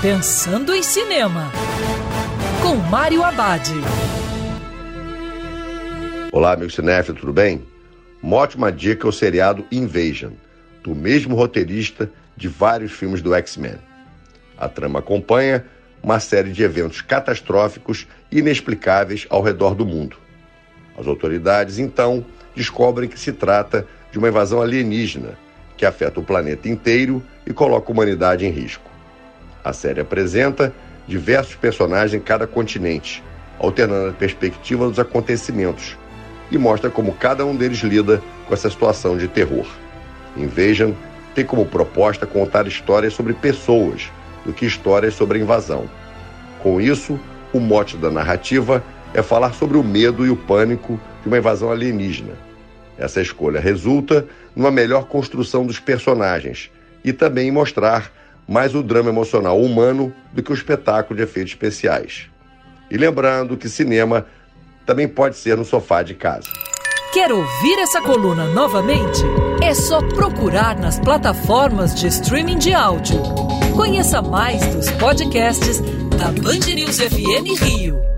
Pensando 0.00 0.72
em 0.72 0.80
Cinema, 0.80 1.50
com 2.62 2.76
Mário 2.76 3.24
Abad. 3.24 3.68
Olá, 6.30 6.56
meu 6.56 6.70
cinéfilo, 6.70 7.18
tudo 7.18 7.32
bem? 7.32 7.66
Uma 8.22 8.36
ótima 8.36 8.70
dica 8.70 9.08
é 9.08 9.10
o 9.10 9.12
seriado 9.12 9.66
Invasion, 9.72 10.34
do 10.84 10.94
mesmo 10.94 11.34
roteirista 11.34 12.08
de 12.36 12.46
vários 12.46 12.92
filmes 12.92 13.20
do 13.20 13.34
X-Men. 13.34 13.74
A 14.56 14.68
trama 14.68 15.00
acompanha 15.00 15.64
uma 16.00 16.20
série 16.20 16.52
de 16.52 16.62
eventos 16.62 17.00
catastróficos 17.00 18.06
e 18.30 18.38
inexplicáveis 18.38 19.26
ao 19.28 19.42
redor 19.42 19.74
do 19.74 19.84
mundo. 19.84 20.16
As 20.96 21.08
autoridades, 21.08 21.76
então, 21.80 22.24
descobrem 22.54 23.08
que 23.08 23.18
se 23.18 23.32
trata 23.32 23.84
de 24.12 24.18
uma 24.20 24.28
invasão 24.28 24.62
alienígena 24.62 25.36
que 25.76 25.84
afeta 25.84 26.20
o 26.20 26.24
planeta 26.24 26.68
inteiro 26.68 27.20
e 27.44 27.52
coloca 27.52 27.90
a 27.90 27.92
humanidade 27.92 28.46
em 28.46 28.50
risco. 28.50 28.88
A 29.68 29.72
série 29.74 30.00
apresenta 30.00 30.72
diversos 31.06 31.54
personagens 31.54 32.14
em 32.14 32.20
cada 32.24 32.46
continente, 32.46 33.22
alternando 33.58 34.08
a 34.08 34.14
perspectiva 34.14 34.88
dos 34.88 34.98
acontecimentos 34.98 35.94
e 36.50 36.56
mostra 36.56 36.88
como 36.88 37.12
cada 37.12 37.44
um 37.44 37.54
deles 37.54 37.80
lida 37.80 38.22
com 38.46 38.54
essa 38.54 38.70
situação 38.70 39.18
de 39.18 39.28
terror. 39.28 39.66
Invasion 40.38 40.92
tem 41.34 41.44
como 41.44 41.66
proposta 41.66 42.24
contar 42.24 42.66
histórias 42.66 43.12
sobre 43.12 43.34
pessoas 43.34 44.10
do 44.42 44.54
que 44.54 44.64
histórias 44.64 45.12
sobre 45.12 45.38
invasão. 45.38 45.84
Com 46.62 46.80
isso, 46.80 47.20
o 47.52 47.60
mote 47.60 47.94
da 47.98 48.10
narrativa 48.10 48.82
é 49.12 49.20
falar 49.20 49.52
sobre 49.52 49.76
o 49.76 49.84
medo 49.84 50.24
e 50.24 50.30
o 50.30 50.36
pânico 50.36 50.98
de 51.20 51.28
uma 51.28 51.36
invasão 51.36 51.70
alienígena. 51.70 52.32
Essa 52.96 53.20
escolha 53.20 53.60
resulta 53.60 54.24
numa 54.56 54.70
melhor 54.70 55.04
construção 55.04 55.66
dos 55.66 55.78
personagens 55.78 56.70
e 57.04 57.12
também 57.12 57.50
mostrar 57.50 58.10
mais 58.48 58.74
o 58.74 58.82
drama 58.82 59.10
emocional 59.10 59.60
humano 59.60 60.12
do 60.32 60.42
que 60.42 60.50
o 60.50 60.54
espetáculo 60.54 61.16
de 61.16 61.22
efeitos 61.22 61.52
especiais. 61.52 62.28
E 62.90 62.96
lembrando 62.96 63.56
que 63.56 63.68
cinema 63.68 64.26
também 64.86 65.06
pode 65.06 65.36
ser 65.36 65.56
no 65.56 65.64
sofá 65.64 66.02
de 66.02 66.14
casa. 66.14 66.48
Quer 67.12 67.30
ouvir 67.30 67.78
essa 67.78 68.00
coluna 68.00 68.46
novamente? 68.46 69.22
É 69.62 69.74
só 69.74 70.00
procurar 70.00 70.78
nas 70.78 70.98
plataformas 70.98 71.94
de 71.94 72.06
streaming 72.06 72.58
de 72.58 72.72
áudio. 72.72 73.20
Conheça 73.76 74.22
mais 74.22 74.64
dos 74.74 74.90
podcasts 74.92 75.80
da 76.18 76.28
Band 76.42 76.74
News 76.74 76.98
FM 76.98 77.62
Rio. 77.62 78.17